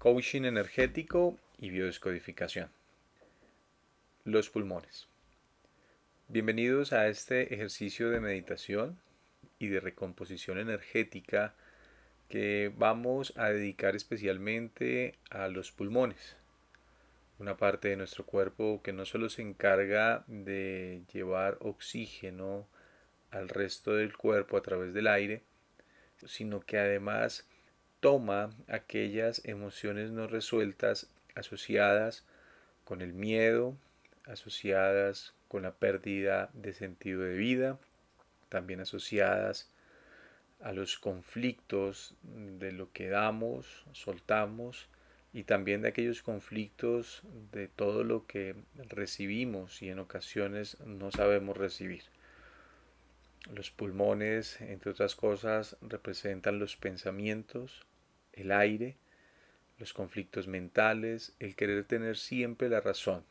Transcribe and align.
coaching 0.00 0.44
energético 0.44 1.38
y 1.58 1.68
biodescodificación. 1.68 2.70
Los 4.24 4.48
pulmones. 4.48 5.08
Bienvenidos 6.28 6.94
a 6.94 7.08
este 7.08 7.52
ejercicio 7.52 8.08
de 8.08 8.18
meditación 8.18 8.98
y 9.58 9.68
de 9.68 9.78
recomposición 9.78 10.56
energética 10.56 11.52
que 12.30 12.72
vamos 12.74 13.34
a 13.36 13.50
dedicar 13.50 13.94
especialmente 13.94 15.16
a 15.28 15.48
los 15.48 15.70
pulmones. 15.70 16.34
Una 17.38 17.58
parte 17.58 17.88
de 17.88 17.96
nuestro 17.96 18.24
cuerpo 18.24 18.80
que 18.82 18.94
no 18.94 19.04
solo 19.04 19.28
se 19.28 19.42
encarga 19.42 20.24
de 20.28 21.02
llevar 21.12 21.58
oxígeno 21.60 22.66
al 23.30 23.50
resto 23.50 23.96
del 23.96 24.16
cuerpo 24.16 24.56
a 24.56 24.62
través 24.62 24.94
del 24.94 25.08
aire, 25.08 25.42
sino 26.24 26.60
que 26.60 26.78
además 26.78 27.46
toma 28.00 28.50
aquellas 28.68 29.42
emociones 29.44 30.10
no 30.10 30.26
resueltas 30.26 31.08
asociadas 31.34 32.24
con 32.84 33.02
el 33.02 33.12
miedo, 33.12 33.76
asociadas 34.26 35.34
con 35.48 35.62
la 35.62 35.72
pérdida 35.72 36.50
de 36.54 36.72
sentido 36.72 37.22
de 37.22 37.36
vida, 37.36 37.78
también 38.48 38.80
asociadas 38.80 39.70
a 40.60 40.72
los 40.72 40.98
conflictos 40.98 42.14
de 42.22 42.72
lo 42.72 42.92
que 42.92 43.08
damos, 43.08 43.84
soltamos 43.92 44.88
y 45.32 45.44
también 45.44 45.82
de 45.82 45.88
aquellos 45.88 46.22
conflictos 46.22 47.22
de 47.52 47.68
todo 47.68 48.04
lo 48.04 48.26
que 48.26 48.56
recibimos 48.88 49.82
y 49.82 49.88
en 49.88 49.98
ocasiones 50.00 50.78
no 50.80 51.10
sabemos 51.10 51.56
recibir. 51.56 52.02
Los 53.54 53.70
pulmones, 53.70 54.60
entre 54.60 54.90
otras 54.90 55.14
cosas, 55.14 55.76
representan 55.80 56.58
los 56.58 56.76
pensamientos, 56.76 57.86
el 58.32 58.52
aire, 58.52 58.96
los 59.78 59.92
conflictos 59.92 60.46
mentales, 60.46 61.34
el 61.38 61.56
querer 61.56 61.84
tener 61.84 62.16
siempre 62.16 62.68
la 62.68 62.80
razón. 62.80 63.24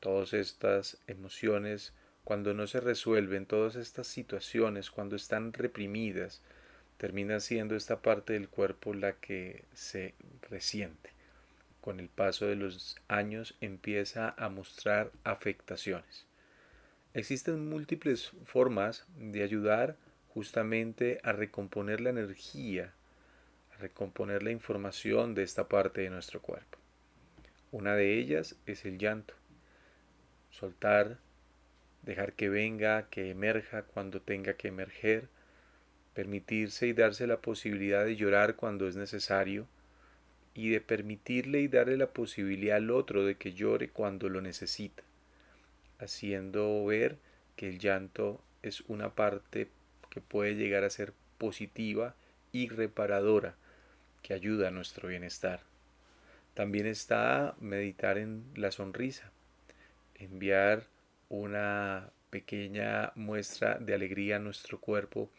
Todas 0.00 0.34
estas 0.34 0.98
emociones, 1.06 1.94
cuando 2.22 2.52
no 2.54 2.66
se 2.66 2.80
resuelven, 2.80 3.46
todas 3.46 3.76
estas 3.76 4.06
situaciones, 4.06 4.90
cuando 4.90 5.16
están 5.16 5.52
reprimidas, 5.52 6.42
termina 6.98 7.40
siendo 7.40 7.76
esta 7.76 8.02
parte 8.02 8.34
del 8.34 8.48
cuerpo 8.48 8.94
la 8.94 9.14
que 9.14 9.64
se 9.72 10.14
resiente. 10.42 11.10
Con 11.80 12.00
el 12.00 12.08
paso 12.08 12.46
de 12.46 12.56
los 12.56 12.96
años 13.08 13.54
empieza 13.60 14.34
a 14.36 14.48
mostrar 14.48 15.12
afectaciones. 15.24 16.26
Existen 17.14 17.68
múltiples 17.68 18.32
formas 18.44 19.06
de 19.16 19.42
ayudar 19.42 19.96
justamente 20.28 21.20
a 21.22 21.32
recomponer 21.32 22.00
la 22.02 22.10
energía 22.10 22.92
recomponer 23.78 24.42
la 24.42 24.50
información 24.50 25.34
de 25.34 25.42
esta 25.42 25.68
parte 25.68 26.02
de 26.02 26.10
nuestro 26.10 26.40
cuerpo. 26.40 26.78
Una 27.72 27.94
de 27.94 28.18
ellas 28.18 28.56
es 28.66 28.84
el 28.84 28.98
llanto. 28.98 29.34
Soltar, 30.50 31.18
dejar 32.02 32.32
que 32.32 32.48
venga, 32.48 33.08
que 33.10 33.30
emerja 33.30 33.82
cuando 33.82 34.22
tenga 34.22 34.54
que 34.54 34.68
emerger, 34.68 35.28
permitirse 36.14 36.86
y 36.86 36.92
darse 36.92 37.26
la 37.26 37.40
posibilidad 37.40 38.04
de 38.04 38.16
llorar 38.16 38.56
cuando 38.56 38.88
es 38.88 38.96
necesario 38.96 39.66
y 40.54 40.70
de 40.70 40.80
permitirle 40.80 41.60
y 41.60 41.68
darle 41.68 41.98
la 41.98 42.06
posibilidad 42.06 42.78
al 42.78 42.90
otro 42.90 43.26
de 43.26 43.34
que 43.34 43.52
llore 43.52 43.90
cuando 43.90 44.30
lo 44.30 44.40
necesita, 44.40 45.02
haciendo 45.98 46.86
ver 46.86 47.18
que 47.56 47.68
el 47.68 47.78
llanto 47.78 48.40
es 48.62 48.80
una 48.82 49.14
parte 49.14 49.68
que 50.08 50.22
puede 50.22 50.54
llegar 50.54 50.84
a 50.84 50.90
ser 50.90 51.12
positiva 51.36 52.14
y 52.52 52.68
reparadora 52.68 53.56
que 54.26 54.34
ayuda 54.34 54.66
a 54.66 54.70
nuestro 54.72 55.06
bienestar. 55.06 55.60
También 56.54 56.86
está 56.86 57.54
meditar 57.60 58.18
en 58.18 58.42
la 58.56 58.72
sonrisa, 58.72 59.30
enviar 60.16 60.88
una 61.28 62.10
pequeña 62.30 63.12
muestra 63.14 63.78
de 63.78 63.94
alegría 63.94 64.36
a 64.36 64.40
nuestro 64.40 64.80
cuerpo 64.80 65.30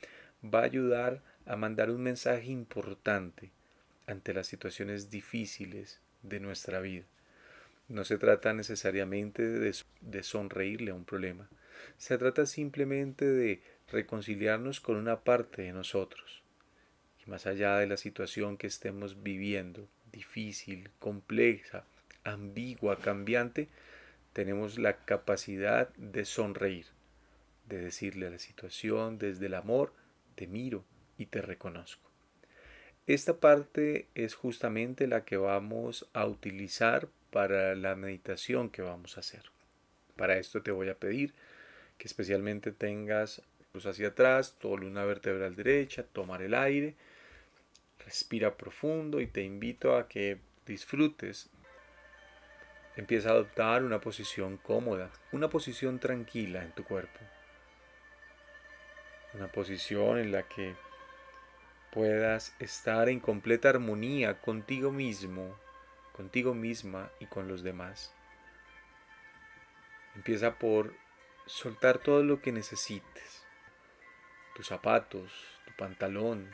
va 0.42 0.62
a 0.62 0.66
ayudar 0.66 1.22
a 1.46 1.58
mandar 1.58 1.92
un 1.92 2.02
mensaje 2.02 2.46
importante 2.46 3.52
ante 4.06 4.34
las 4.34 4.48
situaciones 4.48 5.10
difíciles 5.10 6.00
de 6.24 6.40
nuestra 6.40 6.80
vida. 6.80 7.04
No 7.90 8.06
se 8.06 8.18
trata 8.18 8.54
necesariamente 8.54 9.44
de, 9.44 9.76
de, 10.00 10.24
sonreírle 10.24 10.92
a 10.92 10.96
un 10.96 11.04
problema, 11.04 11.50
se 11.98 12.18
trata 12.18 12.46
simplemente 12.46 13.26
de 13.26 13.62
reconciliarnos 13.92 14.80
con 14.80 14.96
una 14.96 15.26
parte 15.26 15.64
de 15.64 15.74
nosotros, 15.74 16.42
más 17.28 17.46
allá 17.46 17.78
de 17.78 17.88
la 17.88 17.98
situación 17.98 18.58
que 18.58 18.68
estemos 18.68 19.24
viviendo, 19.24 19.88
difícil, 20.12 20.90
compleja, 21.00 21.84
ambigua, 22.24 23.00
cambiante, 23.00 23.68
tenemos 24.34 24.78
la 24.78 24.98
capacidad 25.06 25.90
de 25.96 26.26
sonreír, 26.26 26.86
de 27.68 27.80
decirle 27.80 28.28
a 28.28 28.32
la 28.32 28.40
situación 28.40 29.18
desde 29.18 29.48
el 29.48 29.56
amor, 29.56 29.94
te 30.36 30.48
miro 30.48 30.86
y 31.18 31.26
te 31.26 31.42
reconozco. 31.42 32.08
Esta 33.08 33.40
parte 33.40 34.08
es 34.16 34.36
justamente 34.36 35.08
la 35.08 35.24
que 35.24 35.38
vamos 35.38 36.10
a 36.14 36.26
utilizar 36.26 37.08
para 37.32 37.76
la 37.76 37.96
meditación 37.96 38.70
que 38.70 38.82
vamos 38.82 39.18
a 39.18 39.22
hacer. 39.22 39.44
Para 40.16 40.38
esto 40.38 40.62
te 40.62 40.72
voy 40.72 40.90
a 40.90 40.96
pedir 40.96 41.34
que 41.98 42.08
especialmente 42.08 42.72
tengas 42.72 43.42
cruz 43.72 43.86
hacia 43.86 44.10
atrás, 44.10 44.58
una 44.64 45.06
vertebral 45.06 45.56
derecha, 45.56 46.04
tomar 46.04 46.42
el 46.42 46.54
aire, 46.54 46.96
Respira 48.06 48.56
profundo 48.56 49.20
y 49.20 49.28
te 49.28 49.42
invito 49.42 49.96
a 49.96 50.08
que 50.08 50.40
disfrutes. 50.66 51.50
Empieza 52.96 53.30
a 53.30 53.34
adoptar 53.34 53.84
una 53.84 54.02
posición 54.02 54.58
cómoda, 54.58 55.12
una 55.32 55.50
posición 55.50 56.00
tranquila 56.00 56.64
en 56.64 56.72
tu 56.72 56.84
cuerpo. 56.84 57.20
Una 59.34 59.52
posición 59.52 60.18
en 60.18 60.32
la 60.32 60.44
que 60.44 60.76
puedas 61.92 62.56
estar 62.60 63.10
en 63.10 63.20
completa 63.20 63.70
armonía 63.70 64.40
contigo 64.40 64.92
mismo, 64.92 65.58
contigo 66.14 66.54
misma 66.54 67.12
y 67.20 67.26
con 67.28 67.48
los 67.48 67.64
demás. 67.64 68.14
Empieza 70.16 70.58
por 70.58 70.96
soltar 71.46 72.00
todo 72.00 72.24
lo 72.24 72.42
que 72.42 72.52
necesites. 72.52 73.46
Tus 74.56 74.68
zapatos, 74.68 75.32
tu 75.66 75.74
pantalón, 75.76 76.52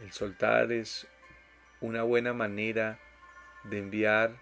el 0.00 0.12
soltar 0.12 0.72
es 0.72 1.06
una 1.80 2.02
buena 2.02 2.32
manera 2.32 2.98
de 3.64 3.78
enviar 3.78 4.36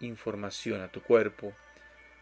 información 0.00 0.80
a 0.80 0.88
tu 0.88 1.02
cuerpo. 1.02 1.54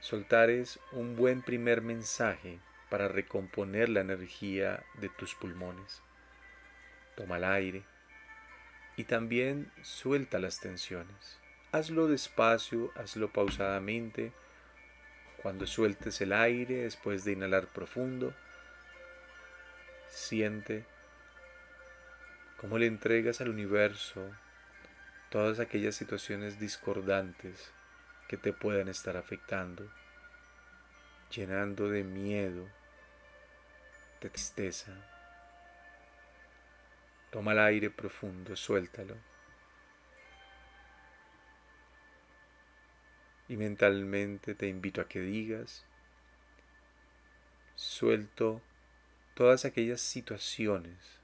Soltar 0.01 0.51
es 0.51 0.79
un 0.93 1.17
buen 1.17 1.43
primer 1.43 1.83
mensaje 1.83 2.59
para 2.89 3.09
recomponer 3.09 3.89
la 3.89 4.01
energía 4.01 4.85
de 5.01 5.09
tus 5.09 5.35
pulmones. 5.35 6.03
Toma 7.17 7.37
el 7.37 7.45
aire 7.45 7.83
y 8.97 9.05
también 9.05 9.71
suelta 9.83 10.39
las 10.39 10.61
tensiones. 10.61 11.39
Hazlo 11.73 12.07
despacio, 12.07 12.93
hazlo 12.95 13.33
pausadamente. 13.33 14.33
Cuando 15.43 15.67
sueltes 15.67 16.21
el 16.21 16.33
aire 16.33 16.85
después 16.85 17.25
de 17.25 17.33
inhalar 17.33 17.67
profundo, 17.67 18.35
siente 20.09 20.87
cómo 22.65 22.79
le 22.79 22.87
entregas 22.87 23.43
al 23.43 23.51
universo 23.51 24.27
todas 25.29 25.61
aquellas 25.61 25.95
situaciones 25.97 26.59
discordantes 26.59 27.71
que 28.27 28.39
te 28.39 28.55
puedan 28.55 28.89
estar 28.89 29.19
afectando, 29.19 29.87
llenando 31.31 31.91
de 31.91 32.05
miedo, 32.05 32.67
de 34.23 34.31
tristeza. 34.31 34.95
Toma 37.31 37.53
el 37.53 37.59
aire 37.59 37.91
profundo, 37.91 38.57
suéltalo. 38.57 39.19
Y 43.47 43.59
mentalmente 43.59 44.55
te 44.55 44.69
invito 44.69 45.03
a 45.03 45.07
que 45.07 45.21
digas, 45.21 45.85
suelto 47.75 48.63
todas 49.35 49.67
aquellas 49.67 50.01
situaciones 50.01 51.24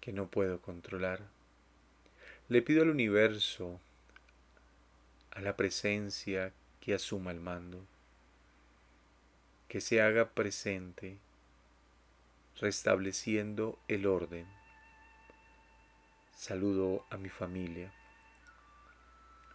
que 0.00 0.12
no 0.12 0.28
puedo 0.28 0.60
controlar. 0.60 1.20
Le 2.48 2.62
pido 2.62 2.82
al 2.82 2.90
universo, 2.90 3.80
a 5.30 5.40
la 5.40 5.56
presencia 5.56 6.52
que 6.80 6.94
asuma 6.94 7.30
el 7.30 7.40
mando, 7.40 7.84
que 9.68 9.80
se 9.80 10.02
haga 10.02 10.30
presente, 10.30 11.18
restableciendo 12.60 13.78
el 13.88 14.06
orden. 14.06 14.46
Saludo 16.34 17.04
a 17.10 17.16
mi 17.16 17.28
familia, 17.28 17.92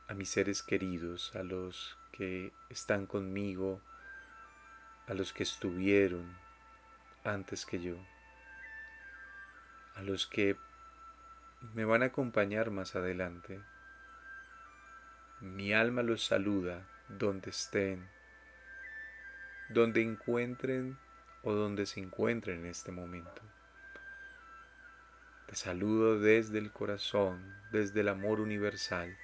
a 0.08 0.14
mis 0.14 0.30
seres 0.30 0.62
queridos, 0.62 1.36
a 1.36 1.44
los 1.44 1.98
que 2.12 2.54
están 2.70 3.08
conmigo, 3.08 3.82
a 5.08 5.14
los 5.14 5.34
que 5.34 5.44
estuvieron 5.44 6.38
antes 7.24 7.66
que 7.66 7.82
yo 7.82 7.98
a 9.96 10.02
los 10.02 10.28
que 10.28 10.58
me 11.74 11.86
van 11.86 12.04
a 12.04 12.08
acompañar 12.08 12.70
más 12.70 12.96
adelante. 12.96 13.62
Mi 15.40 15.74
alma 15.74 16.04
los 16.04 16.26
saluda 16.26 16.86
donde 17.08 17.50
estén, 17.50 18.08
donde 19.70 20.02
encuentren 20.02 20.98
o 21.44 21.54
donde 21.54 21.86
se 21.86 22.02
encuentren 22.02 22.60
en 22.60 22.66
este 22.68 22.92
momento. 22.92 23.42
Te 25.48 25.56
saludo 25.56 26.20
desde 26.20 26.58
el 26.58 26.72
corazón, 26.72 27.56
desde 27.72 28.02
el 28.02 28.10
amor 28.10 28.42
universal, 28.42 29.18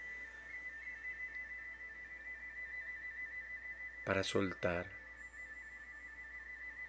para 4.06 4.24
soltar, 4.24 4.86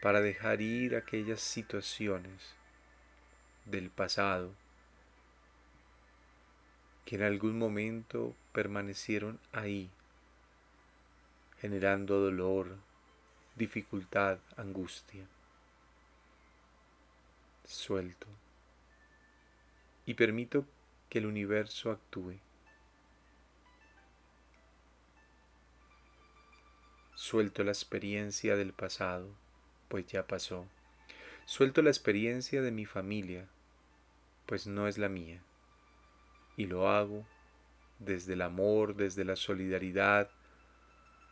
para 0.01 0.21
dejar 0.21 0.61
ir 0.61 0.95
aquellas 0.97 1.41
situaciones 1.41 2.62
del 3.67 3.91
pasado 3.91 4.55
que 7.05 7.17
en 7.17 7.23
algún 7.23 7.59
momento 7.59 8.35
permanecieron 8.53 9.41
ahí, 9.53 9.91
generando 11.61 12.21
dolor, 12.21 12.77
dificultad, 13.57 14.39
angustia. 14.57 15.27
Suelto 17.65 18.27
y 20.05 20.15
permito 20.15 20.67
que 21.09 21.19
el 21.19 21.27
universo 21.27 21.91
actúe. 21.91 22.39
Suelto 27.15 27.63
la 27.63 27.71
experiencia 27.71 28.57
del 28.57 28.73
pasado, 28.73 29.29
pues 29.89 30.07
ya 30.07 30.27
pasó. 30.27 30.67
Suelto 31.45 31.83
la 31.83 31.91
experiencia 31.91 32.63
de 32.63 32.71
mi 32.71 32.87
familia, 32.87 33.49
pues 34.47 34.67
no 34.67 34.89
es 34.89 34.99
la 34.99 35.09
mía. 35.09 35.43
Y 36.57 36.67
lo 36.67 36.89
hago 36.89 37.27
desde 37.99 38.35
el 38.35 38.43
amor, 38.43 38.95
desde 38.95 39.25
la 39.25 39.37
solidaridad, 39.37 40.31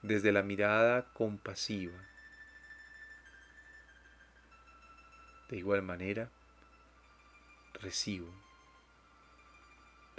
desde 0.02 0.32
la 0.32 0.42
mirada 0.42 1.12
compasiva. 1.12 1.98
De 5.48 5.56
igual 5.56 5.82
manera, 5.82 6.30
recibo 7.74 8.32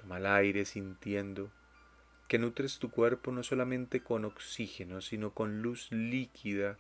Toma 0.01 0.17
el 0.17 0.25
aire 0.25 0.65
sintiendo 0.65 1.51
que 2.27 2.39
nutres 2.39 2.79
tu 2.79 2.89
cuerpo 2.89 3.31
no 3.31 3.43
solamente 3.43 4.01
con 4.01 4.25
oxígeno, 4.25 4.99
sino 5.01 5.31
con 5.31 5.61
luz 5.61 5.91
líquida 5.91 6.77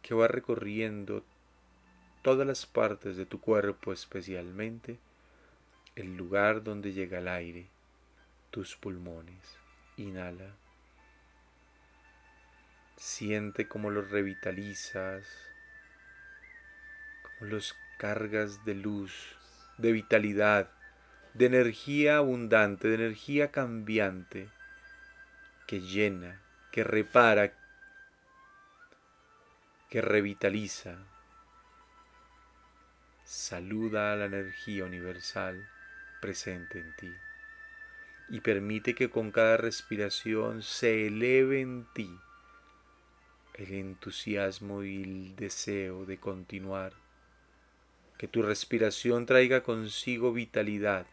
que 0.00 0.14
va 0.14 0.28
recorriendo 0.28 1.24
todas 2.24 2.46
las 2.46 2.64
partes 2.64 3.18
de 3.18 3.26
tu 3.26 3.38
cuerpo, 3.38 3.92
especialmente 3.92 4.98
el 5.94 6.16
lugar 6.16 6.64
donde 6.64 6.94
llega 6.94 7.18
el 7.18 7.28
aire, 7.28 7.66
tus 8.50 8.76
pulmones. 8.76 9.58
Inhala. 9.98 10.56
Siente 12.96 13.68
cómo 13.68 13.90
los 13.90 14.10
revitalizas, 14.10 15.26
cómo 17.22 17.50
los 17.50 17.76
cargas 17.98 18.64
de 18.64 18.74
luz, 18.74 19.36
de 19.76 19.92
vitalidad, 19.92 20.70
de 21.34 21.44
energía 21.44 22.16
abundante, 22.16 22.88
de 22.88 22.94
energía 22.94 23.50
cambiante, 23.50 24.48
que 25.66 25.82
llena, 25.82 26.40
que 26.72 26.84
repara, 26.84 27.52
que 29.90 30.00
revitaliza. 30.00 30.96
Saluda 33.36 34.12
a 34.12 34.16
la 34.16 34.26
energía 34.26 34.84
universal 34.84 35.68
presente 36.20 36.78
en 36.78 36.94
ti 36.94 37.12
y 38.28 38.40
permite 38.40 38.94
que 38.94 39.10
con 39.10 39.32
cada 39.32 39.56
respiración 39.56 40.62
se 40.62 41.08
eleve 41.08 41.60
en 41.60 41.84
ti 41.94 42.16
el 43.54 43.72
entusiasmo 43.74 44.84
y 44.84 45.02
el 45.02 45.36
deseo 45.36 46.06
de 46.06 46.18
continuar, 46.18 46.92
que 48.18 48.28
tu 48.28 48.40
respiración 48.40 49.26
traiga 49.26 49.64
consigo 49.64 50.32
vitalidad, 50.32 51.04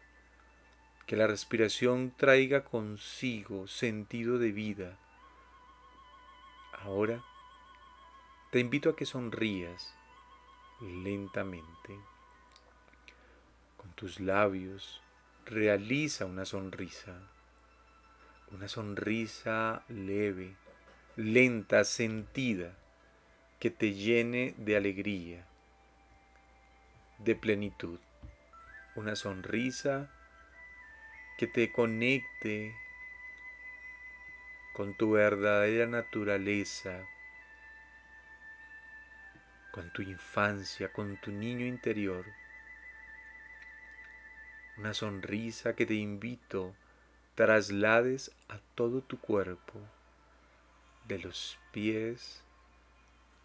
que 1.06 1.16
la 1.16 1.26
respiración 1.26 2.14
traiga 2.16 2.62
consigo 2.62 3.66
sentido 3.66 4.38
de 4.38 4.52
vida. 4.52 4.96
Ahora 6.84 7.20
te 8.52 8.60
invito 8.60 8.90
a 8.90 8.96
que 8.96 9.06
sonrías 9.06 9.96
lentamente. 10.82 11.98
Con 13.76 13.92
tus 13.92 14.20
labios 14.20 15.00
realiza 15.46 16.26
una 16.26 16.44
sonrisa, 16.44 17.16
una 18.50 18.68
sonrisa 18.68 19.84
leve, 19.88 20.56
lenta, 21.16 21.84
sentida, 21.84 22.76
que 23.58 23.70
te 23.70 23.94
llene 23.94 24.54
de 24.58 24.76
alegría, 24.76 25.46
de 27.18 27.36
plenitud. 27.36 28.00
Una 28.96 29.14
sonrisa 29.16 30.10
que 31.38 31.46
te 31.46 31.72
conecte 31.72 32.74
con 34.74 34.96
tu 34.96 35.12
verdadera 35.12 35.86
naturaleza, 35.86 37.06
con 39.72 39.90
tu 39.90 40.02
infancia, 40.02 40.92
con 40.92 41.16
tu 41.16 41.32
niño 41.32 41.64
interior. 41.64 42.26
Una 44.76 44.92
sonrisa 44.92 45.74
que 45.74 45.86
te 45.86 45.94
invito 45.94 46.74
traslades 47.34 48.30
a 48.48 48.58
todo 48.74 49.00
tu 49.00 49.18
cuerpo, 49.18 49.80
de 51.08 51.18
los 51.18 51.58
pies 51.72 52.44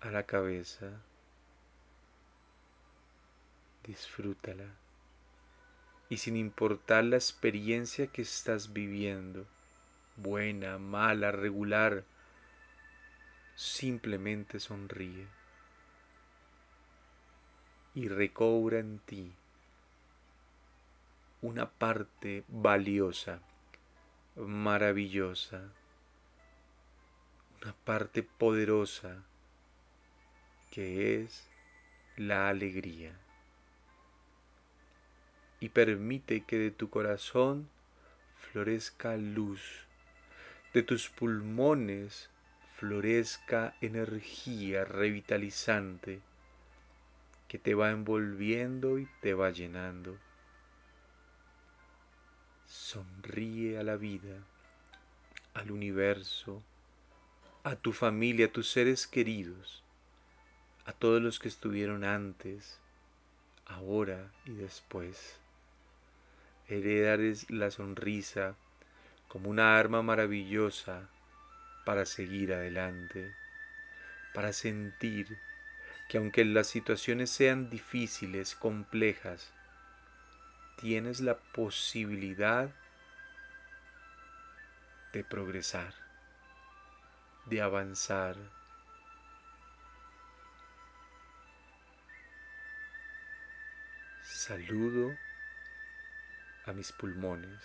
a 0.02 0.12
la 0.12 0.24
cabeza. 0.24 1.02
Disfrútala 3.86 4.66
y 6.10 6.18
sin 6.18 6.36
importar 6.36 7.06
la 7.06 7.16
experiencia 7.16 8.08
que 8.08 8.22
estás 8.22 8.74
viviendo, 8.74 9.46
buena, 10.18 10.78
mala, 10.78 11.32
regular, 11.32 12.04
simplemente 13.56 14.60
sonríe 14.60 15.37
y 17.98 18.10
recobra 18.10 18.78
en 18.78 19.00
ti 19.00 19.34
una 21.42 21.68
parte 21.68 22.44
valiosa, 22.48 23.40
maravillosa, 24.36 25.72
una 27.60 27.74
parte 27.74 28.22
poderosa 28.22 29.24
que 30.70 31.24
es 31.24 31.48
la 32.18 32.50
alegría. 32.50 33.18
Y 35.60 35.70
permite 35.70 36.42
que 36.42 36.60
de 36.60 36.70
tu 36.70 36.92
corazón 36.92 37.68
florezca 38.52 39.18
luz, 39.18 39.88
de 40.72 40.84
tus 40.84 41.10
pulmones 41.10 42.30
florezca 42.76 43.74
energía 43.82 44.86
revitalizante 44.86 46.27
que 47.48 47.58
te 47.58 47.74
va 47.74 47.92
envolviendo 47.92 49.00
y 49.00 49.08
te 49.22 49.34
va 49.34 49.52
llenando. 49.52 50.18
Sonríe 52.66 53.78
a 53.80 53.84
la 53.84 53.96
vida, 53.96 54.44
al 55.54 55.72
universo, 55.72 56.62
a 57.64 57.76
tu 57.76 57.94
familia, 57.94 58.48
a 58.48 58.52
tus 58.52 58.70
seres 58.70 59.08
queridos, 59.08 59.84
a 60.86 60.92
todos 60.94 61.22
los 61.22 61.40
que 61.40 61.48
estuvieron 61.48 62.04
antes, 62.04 62.80
ahora 63.66 64.32
y 64.46 64.52
después 64.52 65.40
heredar 66.68 67.20
la 67.50 67.72
sonrisa 67.72 68.56
como 69.28 69.50
una 69.50 69.78
arma 69.78 70.02
maravillosa 70.02 71.10
para 71.86 72.06
seguir 72.06 72.54
adelante, 72.54 73.34
para 74.34 74.52
sentir 74.52 75.40
que 76.08 76.18
aunque 76.18 76.46
las 76.46 76.68
situaciones 76.68 77.30
sean 77.30 77.70
difíciles, 77.70 78.56
complejas, 78.56 79.52
tienes 80.78 81.20
la 81.20 81.38
posibilidad 81.38 82.70
de 85.12 85.24
progresar, 85.24 85.94
de 87.46 87.62
avanzar, 87.62 88.38
saludo 94.24 95.18
a 96.66 96.74
mis 96.74 96.92
pulmones 96.92 97.60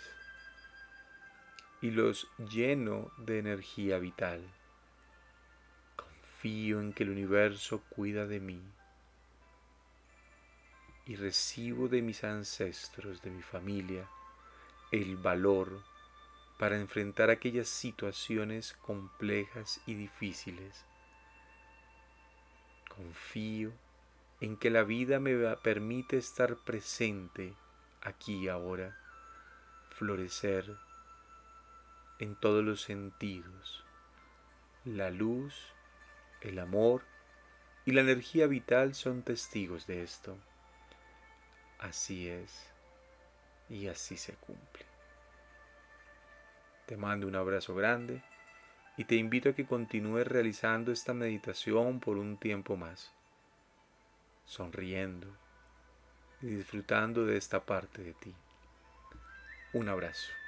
y 1.81 1.91
los 1.91 2.27
lleno 2.39 3.11
de 3.17 3.39
energía 3.39 3.99
vital. 3.99 4.41
Confío 6.43 6.81
en 6.81 6.91
que 6.91 7.03
el 7.03 7.09
universo 7.09 7.81
cuida 7.87 8.27
de 8.27 8.41
mí 8.41 8.61
y 11.05 11.15
recibo 11.15 11.87
de 11.87 12.01
mis 12.01 12.25
ancestros, 12.25 13.21
de 13.21 13.29
mi 13.29 13.41
familia, 13.41 14.09
el 14.91 15.15
valor 15.15 15.81
para 16.59 16.77
enfrentar 16.77 17.29
aquellas 17.29 17.69
situaciones 17.69 18.73
complejas 18.73 19.79
y 19.85 19.93
difíciles. 19.93 20.83
Confío 22.93 23.71
en 24.41 24.57
que 24.57 24.69
la 24.69 24.83
vida 24.83 25.21
me 25.21 25.55
permite 25.63 26.17
estar 26.17 26.57
presente 26.57 27.53
aquí 28.01 28.35
y 28.35 28.49
ahora, 28.49 28.97
florecer 29.91 30.75
en 32.19 32.35
todos 32.35 32.65
los 32.65 32.81
sentidos. 32.81 33.85
La 34.83 35.09
luz, 35.09 35.73
el 36.43 36.59
amor 36.59 37.03
y 37.85 37.91
la 37.91 38.01
energía 38.01 38.47
vital 38.47 38.95
son 38.95 39.23
testigos 39.23 39.87
de 39.87 40.03
esto. 40.03 40.37
Así 41.79 42.29
es 42.29 42.69
y 43.69 43.87
así 43.87 44.17
se 44.17 44.33
cumple. 44.33 44.85
Te 46.85 46.97
mando 46.97 47.27
un 47.27 47.35
abrazo 47.35 47.75
grande 47.75 48.21
y 48.97 49.05
te 49.05 49.15
invito 49.15 49.49
a 49.49 49.53
que 49.53 49.65
continúes 49.65 50.27
realizando 50.27 50.91
esta 50.91 51.13
meditación 51.13 51.99
por 51.99 52.17
un 52.17 52.37
tiempo 52.37 52.77
más, 52.77 53.11
sonriendo 54.45 55.27
y 56.41 56.47
disfrutando 56.47 57.25
de 57.25 57.37
esta 57.37 57.65
parte 57.65 58.03
de 58.03 58.13
ti. 58.13 58.35
Un 59.73 59.89
abrazo. 59.89 60.42